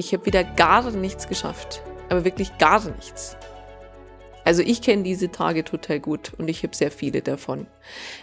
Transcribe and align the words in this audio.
ich 0.00 0.14
habe 0.14 0.24
wieder 0.24 0.44
gar 0.44 0.90
nichts 0.90 1.28
geschafft, 1.28 1.82
aber 2.08 2.24
wirklich 2.24 2.56
gar 2.56 2.82
nichts? 2.88 3.36
Also 4.46 4.62
ich 4.62 4.80
kenne 4.80 5.02
diese 5.02 5.30
Tage 5.30 5.62
total 5.62 6.00
gut 6.00 6.32
und 6.38 6.48
ich 6.48 6.62
habe 6.62 6.74
sehr 6.74 6.90
viele 6.90 7.20
davon. 7.20 7.66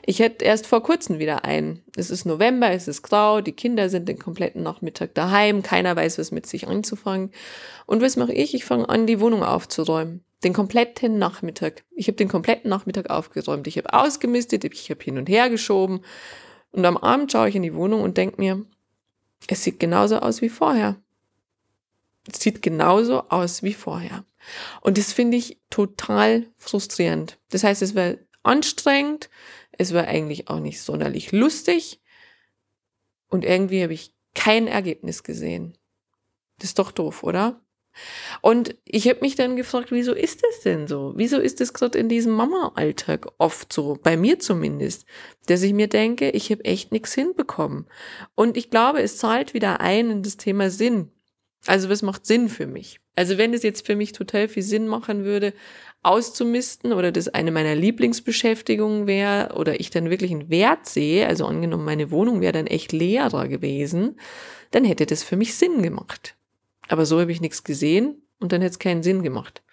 Ich 0.03 0.17
hätte 0.17 0.43
erst 0.43 0.65
vor 0.65 0.81
kurzem 0.81 1.19
wieder 1.19 1.45
einen. 1.45 1.83
Es 1.95 2.09
ist 2.09 2.25
November, 2.25 2.71
es 2.71 2.87
ist 2.87 3.03
grau, 3.03 3.41
die 3.41 3.51
Kinder 3.51 3.89
sind 3.89 4.09
den 4.09 4.17
kompletten 4.17 4.63
Nachmittag 4.63 5.13
daheim, 5.13 5.61
keiner 5.61 5.95
weiß, 5.95 6.17
was 6.17 6.31
mit 6.31 6.47
sich 6.47 6.67
anzufangen. 6.67 7.29
Und 7.85 8.01
was 8.01 8.15
mache 8.15 8.33
ich? 8.33 8.55
Ich 8.55 8.65
fange 8.65 8.89
an, 8.89 9.05
die 9.05 9.19
Wohnung 9.19 9.43
aufzuräumen. 9.43 10.23
Den 10.43 10.53
kompletten 10.53 11.19
Nachmittag. 11.19 11.83
Ich 11.95 12.07
habe 12.07 12.17
den 12.17 12.27
kompletten 12.27 12.69
Nachmittag 12.69 13.11
aufgeräumt. 13.11 13.67
Ich 13.67 13.77
habe 13.77 13.93
ausgemistet, 13.93 14.63
ich 14.65 14.89
habe 14.89 15.03
hin 15.03 15.19
und 15.19 15.29
her 15.29 15.51
geschoben. 15.51 16.01
Und 16.71 16.83
am 16.85 16.97
Abend 16.97 17.31
schaue 17.31 17.49
ich 17.49 17.55
in 17.55 17.63
die 17.63 17.75
Wohnung 17.75 18.01
und 18.01 18.17
denke 18.17 18.41
mir, 18.41 18.65
es 19.47 19.63
sieht 19.63 19.79
genauso 19.79 20.17
aus 20.17 20.41
wie 20.41 20.49
vorher. 20.49 20.97
Sieht 22.33 22.61
genauso 22.61 23.23
aus 23.29 23.63
wie 23.63 23.73
vorher. 23.73 24.25
Und 24.81 24.97
das 24.97 25.13
finde 25.13 25.37
ich 25.37 25.59
total 25.69 26.47
frustrierend. 26.57 27.39
Das 27.49 27.63
heißt, 27.63 27.81
es 27.81 27.95
war 27.95 28.15
anstrengend, 28.43 29.29
es 29.71 29.93
war 29.93 30.07
eigentlich 30.07 30.49
auch 30.49 30.59
nicht 30.59 30.81
sonderlich 30.81 31.31
lustig 31.31 32.01
und 33.29 33.45
irgendwie 33.45 33.83
habe 33.83 33.93
ich 33.93 34.13
kein 34.33 34.67
Ergebnis 34.67 35.23
gesehen. 35.23 35.77
Das 36.59 36.69
ist 36.69 36.79
doch 36.79 36.91
doof, 36.91 37.23
oder? 37.23 37.61
Und 38.41 38.75
ich 38.85 39.07
habe 39.07 39.21
mich 39.21 39.35
dann 39.35 39.55
gefragt, 39.55 39.91
wieso 39.91 40.13
ist 40.13 40.43
das 40.43 40.61
denn 40.61 40.87
so? 40.87 41.13
Wieso 41.15 41.39
ist 41.39 41.59
das 41.59 41.73
gerade 41.73 41.97
in 41.97 42.09
diesem 42.09 42.33
Mama-Alltag 42.33 43.27
oft 43.39 43.73
so, 43.73 43.97
bei 44.01 44.17
mir 44.17 44.39
zumindest, 44.39 45.05
dass 45.47 45.63
ich 45.63 45.73
mir 45.73 45.87
denke, 45.87 46.29
ich 46.29 46.51
habe 46.51 46.63
echt 46.65 46.91
nichts 46.91 47.13
hinbekommen. 47.13 47.87
Und 48.35 48.55
ich 48.55 48.69
glaube, 48.69 49.01
es 49.01 49.17
zahlt 49.17 49.53
wieder 49.53 49.79
ein 49.79 50.11
in 50.11 50.23
das 50.23 50.37
Thema 50.37 50.69
Sinn. 50.69 51.11
Also 51.65 51.89
was 51.89 52.01
macht 52.01 52.25
Sinn 52.25 52.49
für 52.49 52.67
mich? 52.67 52.99
Also 53.15 53.37
wenn 53.37 53.53
es 53.53 53.63
jetzt 53.63 53.85
für 53.85 53.95
mich 53.95 54.11
total 54.11 54.47
viel 54.47 54.63
Sinn 54.63 54.87
machen 54.87 55.25
würde, 55.25 55.53
auszumisten 56.03 56.93
oder 56.93 57.11
das 57.11 57.27
eine 57.27 57.51
meiner 57.51 57.75
Lieblingsbeschäftigungen 57.75 59.07
wäre 59.07 59.55
oder 59.55 59.79
ich 59.79 59.89
dann 59.89 60.09
wirklich 60.09 60.31
einen 60.31 60.49
Wert 60.49 60.85
sehe, 60.85 61.27
also 61.27 61.45
angenommen 61.45 61.83
meine 61.83 62.11
Wohnung 62.11 62.41
wäre 62.41 62.53
dann 62.53 62.67
echt 62.67 62.91
leerer 62.91 63.47
gewesen, 63.47 64.19
dann 64.71 64.85
hätte 64.85 65.05
das 65.05 65.23
für 65.23 65.35
mich 65.35 65.55
Sinn 65.55 65.81
gemacht. 65.81 66.35
Aber 66.87 67.05
so 67.05 67.19
habe 67.19 67.31
ich 67.31 67.41
nichts 67.41 67.63
gesehen 67.63 68.21
und 68.39 68.51
dann 68.51 68.61
hätte 68.61 68.71
es 68.71 68.79
keinen 68.79 69.03
Sinn 69.03 69.23
gemacht. 69.23 69.63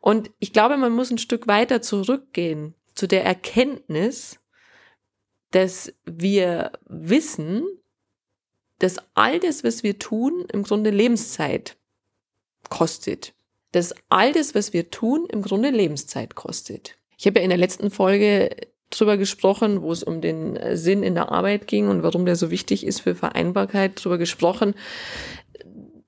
Und 0.00 0.30
ich 0.38 0.52
glaube, 0.52 0.76
man 0.76 0.92
muss 0.92 1.10
ein 1.10 1.18
Stück 1.18 1.48
weiter 1.48 1.82
zurückgehen 1.82 2.74
zu 2.94 3.06
der 3.06 3.24
Erkenntnis, 3.24 4.38
dass 5.50 5.92
wir 6.04 6.72
wissen, 6.86 7.64
dass 8.78 8.96
all 9.14 9.40
das, 9.40 9.64
was 9.64 9.82
wir 9.82 9.98
tun, 9.98 10.46
im 10.52 10.62
Grunde 10.62 10.90
Lebenszeit 10.90 11.76
kostet. 12.68 13.34
Dass 13.72 13.94
all 14.08 14.32
das, 14.32 14.54
was 14.54 14.72
wir 14.72 14.90
tun, 14.90 15.26
im 15.30 15.42
Grunde 15.42 15.70
Lebenszeit 15.70 16.34
kostet. 16.34 16.96
Ich 17.18 17.26
habe 17.26 17.40
ja 17.40 17.44
in 17.44 17.50
der 17.50 17.58
letzten 17.58 17.90
Folge 17.90 18.50
drüber 18.90 19.16
gesprochen, 19.16 19.82
wo 19.82 19.92
es 19.92 20.02
um 20.02 20.20
den 20.20 20.58
Sinn 20.76 21.02
in 21.02 21.14
der 21.14 21.30
Arbeit 21.30 21.66
ging 21.66 21.88
und 21.88 22.02
warum 22.02 22.24
der 22.24 22.36
so 22.36 22.50
wichtig 22.50 22.86
ist 22.86 23.00
für 23.00 23.14
Vereinbarkeit, 23.14 24.02
drüber 24.02 24.16
gesprochen, 24.16 24.74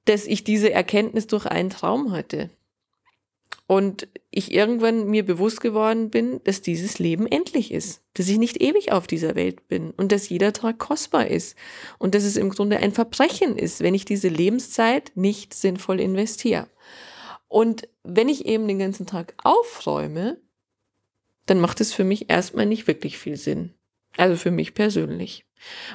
dass 0.06 0.26
ich 0.26 0.44
diese 0.44 0.72
Erkenntnis 0.72 1.26
durch 1.26 1.46
einen 1.46 1.70
Traum 1.70 2.12
hatte. 2.12 2.50
Und 3.70 4.08
ich 4.32 4.52
irgendwann 4.52 5.06
mir 5.06 5.24
bewusst 5.24 5.60
geworden 5.60 6.10
bin, 6.10 6.42
dass 6.42 6.60
dieses 6.60 6.98
Leben 6.98 7.28
endlich 7.28 7.70
ist, 7.70 8.02
dass 8.14 8.26
ich 8.26 8.36
nicht 8.36 8.60
ewig 8.60 8.90
auf 8.90 9.06
dieser 9.06 9.36
Welt 9.36 9.68
bin 9.68 9.92
und 9.92 10.10
dass 10.10 10.28
jeder 10.28 10.52
Tag 10.52 10.80
kostbar 10.80 11.28
ist 11.28 11.56
und 12.00 12.16
dass 12.16 12.24
es 12.24 12.36
im 12.36 12.50
Grunde 12.50 12.78
ein 12.78 12.90
Verbrechen 12.90 13.56
ist, 13.56 13.80
wenn 13.80 13.94
ich 13.94 14.04
diese 14.04 14.26
Lebenszeit 14.26 15.12
nicht 15.14 15.54
sinnvoll 15.54 16.00
investiere. 16.00 16.66
Und 17.46 17.88
wenn 18.02 18.28
ich 18.28 18.44
eben 18.44 18.66
den 18.66 18.80
ganzen 18.80 19.06
Tag 19.06 19.34
aufräume, 19.40 20.40
dann 21.46 21.60
macht 21.60 21.80
es 21.80 21.92
für 21.92 22.02
mich 22.02 22.28
erstmal 22.28 22.66
nicht 22.66 22.88
wirklich 22.88 23.18
viel 23.18 23.36
Sinn. 23.36 23.74
Also 24.16 24.34
für 24.34 24.50
mich 24.50 24.74
persönlich. 24.74 25.46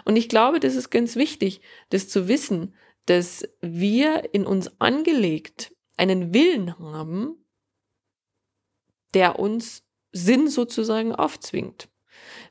Und 0.05 0.15
ich 0.15 0.29
glaube, 0.29 0.61
das 0.61 0.75
ist 0.75 0.91
ganz 0.91 1.17
wichtig, 1.17 1.59
das 1.89 2.07
zu 2.07 2.29
wissen, 2.29 2.73
dass 3.05 3.45
wir 3.59 4.33
in 4.33 4.45
uns 4.45 4.79
angelegt 4.79 5.75
einen 5.97 6.33
Willen 6.33 6.79
haben, 6.79 7.41
der 9.15 9.39
uns 9.39 9.83
Sinn 10.11 10.49
sozusagen 10.49 11.13
aufzwingt. 11.13 11.89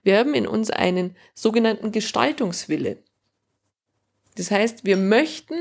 Wir 0.02 0.18
haben 0.18 0.34
in 0.34 0.46
uns 0.46 0.70
einen 0.70 1.16
sogenannten 1.34 1.92
Gestaltungswille. 1.92 2.98
Das 4.36 4.50
heißt, 4.50 4.84
wir 4.84 4.96
möchten 4.96 5.54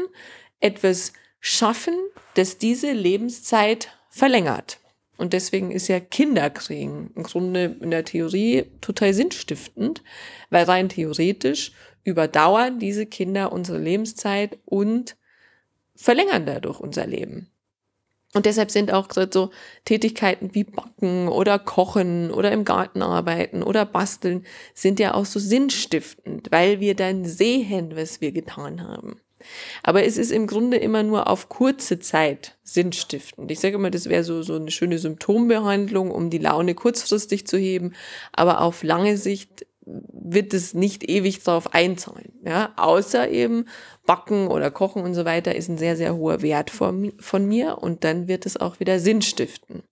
etwas 0.59 1.13
schaffen, 1.39 1.93
das 2.33 2.57
diese 2.57 2.91
Lebenszeit 2.91 3.89
verlängert. 4.09 4.79
Und 5.17 5.33
deswegen 5.33 5.71
ist 5.71 5.87
ja 5.87 5.99
Kinderkriegen 5.99 7.11
im 7.15 7.23
Grunde 7.23 7.77
in 7.79 7.91
der 7.91 8.03
Theorie 8.03 8.65
total 8.81 9.13
sinnstiftend, 9.13 10.03
weil 10.49 10.65
rein 10.65 10.89
theoretisch 10.89 11.71
überdauern 12.03 12.79
diese 12.79 13.05
Kinder 13.05 13.51
unsere 13.51 13.77
Lebenszeit 13.79 14.57
und 14.65 15.15
verlängern 15.95 16.45
dadurch 16.45 16.79
unser 16.79 17.05
Leben. 17.05 17.52
Und 18.33 18.47
deshalb 18.47 18.71
sind 18.71 18.91
auch 18.91 19.07
so 19.31 19.51
Tätigkeiten 19.85 20.55
wie 20.55 20.63
Backen 20.63 21.27
oder 21.27 21.59
Kochen 21.59 22.31
oder 22.31 22.51
im 22.51 22.65
Garten 22.65 23.03
arbeiten 23.03 23.61
oder 23.61 23.85
basteln 23.85 24.45
sind 24.73 24.99
ja 24.99 25.13
auch 25.13 25.25
so 25.25 25.39
sinnstiftend, 25.39 26.51
weil 26.51 26.79
wir 26.79 26.95
dann 26.95 27.25
sehen, 27.25 27.95
was 27.95 28.21
wir 28.21 28.31
getan 28.31 28.81
haben. 28.81 29.19
Aber 29.83 30.03
es 30.05 30.17
ist 30.17 30.31
im 30.31 30.47
Grunde 30.47 30.77
immer 30.77 31.03
nur 31.03 31.29
auf 31.29 31.49
kurze 31.49 31.99
Zeit 31.99 32.57
sinnstiftend. 32.63 33.51
Ich 33.51 33.59
sage 33.59 33.75
immer, 33.75 33.91
das 33.91 34.07
wäre 34.07 34.23
so, 34.23 34.41
so 34.41 34.55
eine 34.55 34.71
schöne 34.71 34.99
Symptombehandlung, 34.99 36.11
um 36.11 36.29
die 36.29 36.37
Laune 36.37 36.75
kurzfristig 36.75 37.45
zu 37.45 37.57
heben. 37.57 37.93
Aber 38.31 38.61
auf 38.61 38.83
lange 38.83 39.17
Sicht 39.17 39.65
wird 39.85 40.53
es 40.53 40.73
nicht 40.73 41.09
ewig 41.09 41.43
darauf 41.43 41.73
einzahlen. 41.73 42.33
Ja? 42.45 42.73
Außer 42.77 43.29
eben 43.29 43.65
Backen 44.05 44.47
oder 44.47 44.71
Kochen 44.71 45.03
und 45.03 45.13
so 45.13 45.25
weiter 45.25 45.55
ist 45.55 45.69
ein 45.69 45.77
sehr, 45.77 45.97
sehr 45.97 46.15
hoher 46.15 46.41
Wert 46.41 46.69
von, 46.69 47.13
von 47.19 47.45
mir 47.45 47.79
und 47.79 48.03
dann 48.03 48.27
wird 48.27 48.45
es 48.45 48.57
auch 48.57 48.79
wieder 48.79 48.99
Sinn 48.99 49.21
stiften. 49.21 49.83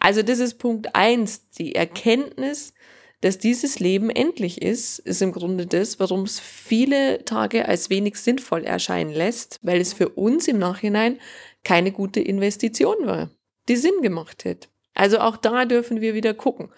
Also 0.00 0.22
das 0.22 0.38
ist 0.38 0.58
Punkt 0.58 0.94
eins, 0.94 1.48
die 1.50 1.74
Erkenntnis, 1.74 2.72
dass 3.20 3.38
dieses 3.38 3.78
Leben 3.78 4.10
endlich 4.10 4.60
ist, 4.60 4.98
ist 4.98 5.22
im 5.22 5.32
Grunde 5.32 5.66
das, 5.66 6.00
warum 6.00 6.22
es 6.22 6.40
viele 6.40 7.24
Tage 7.24 7.68
als 7.68 7.88
wenig 7.88 8.16
sinnvoll 8.16 8.64
erscheinen 8.64 9.12
lässt, 9.12 9.60
weil 9.62 9.80
es 9.80 9.92
für 9.92 10.08
uns 10.08 10.48
im 10.48 10.58
Nachhinein 10.58 11.18
keine 11.62 11.92
gute 11.92 12.20
Investition 12.20 13.06
war, 13.06 13.30
die 13.68 13.76
Sinn 13.76 14.02
gemacht 14.02 14.44
hat. 14.44 14.71
Also 15.02 15.18
auch 15.18 15.36
da 15.36 15.64
dürfen 15.64 16.00
wir 16.00 16.14
wieder 16.14 16.32
gucken 16.32 16.70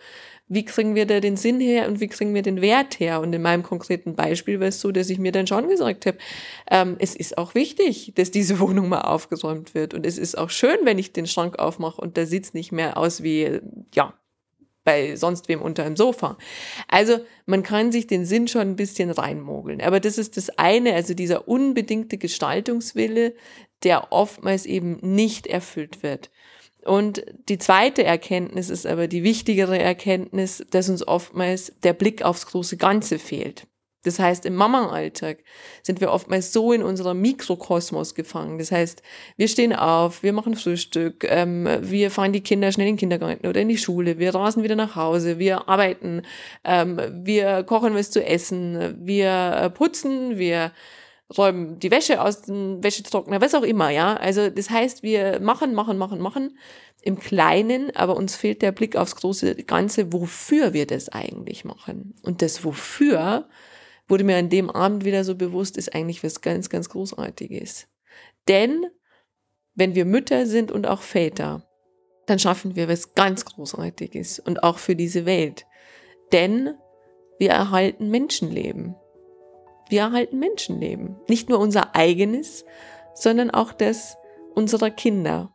wie 0.46 0.64
kriegen 0.64 0.94
wir 0.94 1.06
da 1.06 1.20
den 1.20 1.36
Sinn 1.36 1.58
her 1.58 1.88
und 1.88 2.00
wie 2.00 2.08
kriegen 2.08 2.34
wir 2.34 2.42
den 2.42 2.60
Wert 2.60 3.00
her? 3.00 3.20
Und 3.20 3.32
in 3.32 3.40
meinem 3.40 3.62
konkreten 3.62 4.14
Beispiel 4.14 4.60
war 4.60 4.68
es 4.68 4.80
so, 4.80 4.92
dass 4.92 5.08
ich 5.08 5.18
mir 5.18 5.32
dann 5.32 5.46
schon 5.46 5.68
gesagt 5.68 6.04
habe, 6.04 6.18
ähm, 6.70 6.96
es 6.98 7.16
ist 7.16 7.38
auch 7.38 7.54
wichtig, 7.54 8.12
dass 8.16 8.30
diese 8.30 8.58
Wohnung 8.60 8.88
mal 8.88 9.02
aufgeräumt 9.02 9.74
wird. 9.74 9.94
Und 9.94 10.04
es 10.04 10.18
ist 10.18 10.36
auch 10.36 10.50
schön, 10.50 10.76
wenn 10.84 10.98
ich 10.98 11.12
den 11.12 11.26
Schrank 11.26 11.58
aufmache 11.58 12.00
und 12.00 12.18
da 12.18 12.26
sieht's 12.26 12.52
nicht 12.52 12.72
mehr 12.72 12.98
aus 12.98 13.22
wie, 13.22 13.60
ja, 13.94 14.12
bei 14.84 15.16
sonst 15.16 15.48
wem 15.48 15.62
unter 15.62 15.84
dem 15.84 15.96
Sofa. 15.96 16.36
Also 16.88 17.20
man 17.46 17.62
kann 17.62 17.90
sich 17.90 18.06
den 18.06 18.26
Sinn 18.26 18.46
schon 18.46 18.60
ein 18.60 18.76
bisschen 18.76 19.10
reinmogeln. 19.10 19.80
Aber 19.80 19.98
das 19.98 20.18
ist 20.18 20.36
das 20.36 20.50
eine, 20.58 20.94
also 20.94 21.14
dieser 21.14 21.48
unbedingte 21.48 22.18
Gestaltungswille, 22.18 23.34
der 23.82 24.12
oftmals 24.12 24.66
eben 24.66 24.98
nicht 25.00 25.46
erfüllt 25.46 26.02
wird. 26.02 26.30
Und 26.84 27.24
die 27.48 27.58
zweite 27.58 28.04
Erkenntnis 28.04 28.70
ist 28.70 28.86
aber 28.86 29.08
die 29.08 29.22
wichtigere 29.22 29.78
Erkenntnis, 29.78 30.64
dass 30.70 30.88
uns 30.88 31.06
oftmals 31.06 31.72
der 31.82 31.92
Blick 31.92 32.22
aufs 32.22 32.46
große 32.46 32.76
Ganze 32.76 33.18
fehlt. 33.18 33.66
Das 34.04 34.18
heißt, 34.18 34.44
im 34.44 34.54
Mama-Alltag 34.54 35.38
sind 35.82 36.00
wir 36.00 36.12
oftmals 36.12 36.52
so 36.52 36.72
in 36.72 36.82
unserem 36.82 37.20
Mikrokosmos 37.22 38.14
gefangen. 38.14 38.58
Das 38.58 38.70
heißt, 38.70 39.02
wir 39.36 39.48
stehen 39.48 39.72
auf, 39.72 40.22
wir 40.22 40.34
machen 40.34 40.56
Frühstück, 40.56 41.24
ähm, 41.26 41.66
wir 41.80 42.10
fahren 42.10 42.34
die 42.34 42.42
Kinder 42.42 42.70
schnell 42.70 42.86
in 42.86 42.94
den 42.94 43.00
Kindergarten 43.00 43.46
oder 43.46 43.62
in 43.62 43.68
die 43.68 43.78
Schule, 43.78 44.18
wir 44.18 44.34
rasen 44.34 44.62
wieder 44.62 44.76
nach 44.76 44.94
Hause, 44.94 45.38
wir 45.38 45.68
arbeiten, 45.68 46.22
ähm, 46.64 47.00
wir 47.24 47.62
kochen 47.64 47.94
was 47.94 48.10
zu 48.10 48.24
essen, 48.24 48.94
wir 49.00 49.56
äh, 49.62 49.70
putzen, 49.70 50.38
wir 50.38 50.72
räumen 51.38 51.78
die 51.78 51.90
Wäsche 51.90 52.20
aus 52.22 52.42
dem 52.42 52.82
Wäschetrockner, 52.82 53.40
was 53.40 53.54
auch 53.54 53.62
immer, 53.62 53.90
ja. 53.90 54.16
Also 54.16 54.50
das 54.50 54.70
heißt, 54.70 55.02
wir 55.02 55.40
machen, 55.40 55.74
machen, 55.74 55.98
machen, 55.98 56.20
machen 56.20 56.58
im 57.02 57.18
Kleinen, 57.18 57.94
aber 57.94 58.16
uns 58.16 58.34
fehlt 58.34 58.62
der 58.62 58.72
Blick 58.72 58.96
aufs 58.96 59.16
große 59.16 59.54
Ganze, 59.64 60.12
wofür 60.12 60.72
wir 60.72 60.86
das 60.86 61.10
eigentlich 61.10 61.64
machen. 61.64 62.14
Und 62.22 62.40
das 62.40 62.64
Wofür 62.64 63.48
wurde 64.08 64.24
mir 64.24 64.36
an 64.36 64.48
dem 64.48 64.70
Abend 64.70 65.04
wieder 65.04 65.24
so 65.24 65.34
bewusst, 65.34 65.76
ist 65.76 65.94
eigentlich 65.94 66.24
was 66.24 66.40
ganz, 66.40 66.68
ganz 66.70 66.88
Großartiges. 66.88 67.88
Denn 68.48 68.86
wenn 69.74 69.94
wir 69.94 70.04
Mütter 70.04 70.46
sind 70.46 70.70
und 70.70 70.86
auch 70.86 71.02
Väter, 71.02 71.68
dann 72.26 72.38
schaffen 72.38 72.76
wir 72.76 72.88
was 72.88 73.14
ganz 73.14 73.44
Großartiges 73.44 74.38
und 74.38 74.62
auch 74.62 74.78
für 74.78 74.96
diese 74.96 75.26
Welt. 75.26 75.66
Denn 76.32 76.74
wir 77.38 77.50
erhalten 77.50 78.10
Menschenleben. 78.10 78.94
Wir 79.88 80.02
erhalten 80.02 80.38
Menschenleben. 80.38 81.16
Nicht 81.28 81.48
nur 81.48 81.58
unser 81.58 81.94
eigenes, 81.94 82.64
sondern 83.14 83.50
auch 83.50 83.72
das 83.72 84.16
unserer 84.54 84.90
Kinder. 84.90 85.50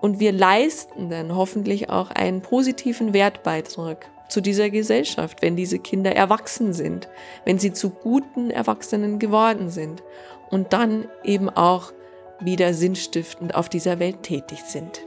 Und 0.00 0.20
wir 0.20 0.32
leisten 0.32 1.10
dann 1.10 1.34
hoffentlich 1.34 1.90
auch 1.90 2.10
einen 2.10 2.40
positiven 2.42 3.12
Wertbeitrag 3.12 4.10
zu 4.28 4.40
dieser 4.40 4.70
Gesellschaft, 4.70 5.42
wenn 5.42 5.56
diese 5.56 5.78
Kinder 5.78 6.14
erwachsen 6.14 6.72
sind, 6.72 7.08
wenn 7.44 7.58
sie 7.58 7.72
zu 7.72 7.90
guten 7.90 8.50
Erwachsenen 8.50 9.18
geworden 9.18 9.70
sind 9.70 10.02
und 10.50 10.72
dann 10.72 11.08
eben 11.24 11.48
auch 11.48 11.92
wieder 12.40 12.74
sinnstiftend 12.74 13.54
auf 13.54 13.68
dieser 13.68 13.98
Welt 13.98 14.22
tätig 14.22 14.62
sind. 14.64 15.00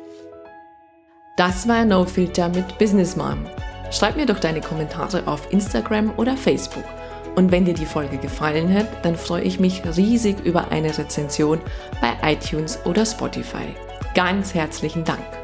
Das 1.38 1.68
war 1.68 1.86
No 1.86 2.06
Filter 2.06 2.50
mit 2.50 2.78
Business 2.78 3.16
Mom. 3.16 3.46
Schreib 3.92 4.18
mir 4.18 4.26
doch 4.26 4.40
deine 4.40 4.62
Kommentare 4.62 5.28
auf 5.28 5.52
Instagram 5.52 6.14
oder 6.18 6.36
Facebook. 6.36 6.84
Und 7.36 7.52
wenn 7.52 7.66
dir 7.66 7.74
die 7.74 7.86
Folge 7.86 8.18
gefallen 8.18 8.74
hat, 8.74 8.88
dann 9.04 9.16
freue 9.16 9.44
ich 9.44 9.60
mich 9.60 9.82
riesig 9.98 10.40
über 10.44 10.72
eine 10.72 10.98
Rezension 10.98 11.60
bei 12.02 12.34
iTunes 12.34 12.80
oder 12.86 13.06
Spotify. 13.06 13.68
Ganz 14.14 14.54
herzlichen 14.54 15.04
Dank. 15.04 15.41